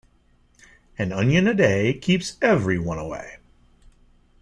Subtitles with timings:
[0.97, 3.37] An onion a day keeps everyone away.